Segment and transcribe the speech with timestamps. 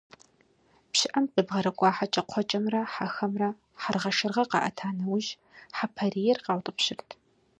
[0.91, 3.49] ПщыӀэм къебгъэрыкӀуа хьэкӀэкхъуэкӀэмрэ хьэхэмрэ
[3.81, 5.29] хьэргъэшыргъэ къаӀэта нэужь,
[5.77, 7.09] хьэпарийр къаутӀыпщырт.